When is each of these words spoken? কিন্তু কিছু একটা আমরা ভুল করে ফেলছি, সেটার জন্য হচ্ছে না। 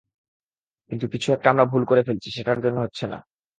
কিন্তু 0.91 1.05
কিছু 1.07 1.27
একটা 1.31 1.47
আমরা 1.49 1.65
ভুল 1.65 1.83
করে 1.85 2.01
ফেলছি, 2.03 2.29
সেটার 2.31 2.59
জন্য 2.61 2.77
হচ্ছে 2.81 3.05
না। 3.07 3.17